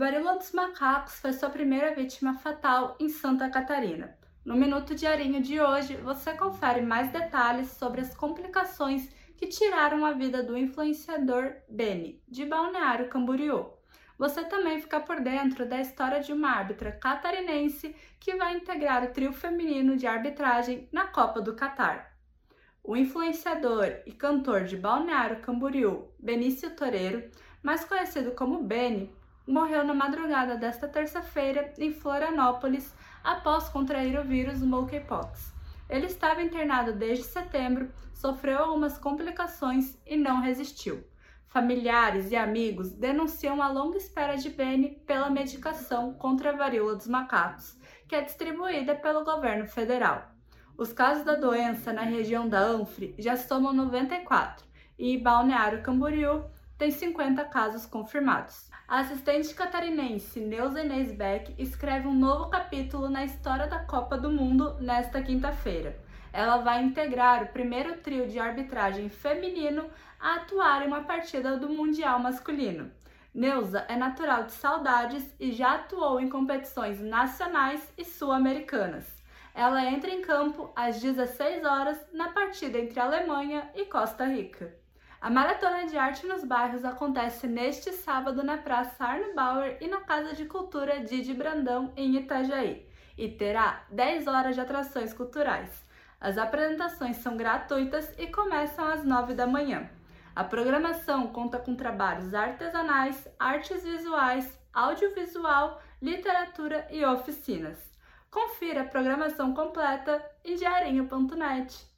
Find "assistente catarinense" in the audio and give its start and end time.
59.00-60.40